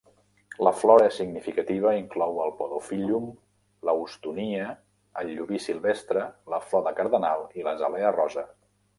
[0.67, 3.27] La flora significativa inclou el podophyllum,
[3.89, 4.69] la houstonia,
[5.23, 6.23] el llobí silvestre,
[6.55, 8.47] la flor de cardenal i l'azalea rosa.